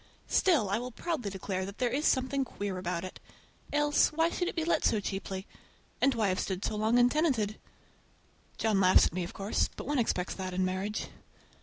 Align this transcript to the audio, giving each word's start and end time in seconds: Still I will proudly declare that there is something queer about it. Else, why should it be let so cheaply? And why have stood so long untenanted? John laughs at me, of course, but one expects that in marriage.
Still 0.29 0.67
I 0.67 0.79
will 0.79 0.89
proudly 0.89 1.29
declare 1.29 1.63
that 1.63 1.77
there 1.77 1.91
is 1.91 2.07
something 2.07 2.43
queer 2.43 2.79
about 2.79 3.03
it. 3.03 3.19
Else, 3.71 4.11
why 4.11 4.31
should 4.31 4.47
it 4.47 4.55
be 4.55 4.65
let 4.65 4.83
so 4.83 4.99
cheaply? 4.99 5.45
And 6.01 6.15
why 6.15 6.29
have 6.29 6.39
stood 6.39 6.65
so 6.65 6.75
long 6.75 6.97
untenanted? 6.97 7.59
John 8.57 8.79
laughs 8.81 9.05
at 9.05 9.13
me, 9.13 9.23
of 9.23 9.35
course, 9.35 9.69
but 9.75 9.85
one 9.85 9.99
expects 9.99 10.33
that 10.33 10.55
in 10.55 10.65
marriage. 10.65 11.09